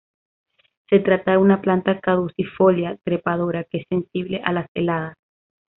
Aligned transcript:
Se 0.89 0.97
trata 0.97 1.33
de 1.33 1.37
una 1.37 1.61
planta 1.61 1.99
caducifolia 1.99 2.97
trepadora 3.03 3.65
que 3.65 3.81
es 3.81 3.85
sensible 3.87 4.41
a 4.43 4.51
las 4.51 4.65
heladas. 4.73 5.15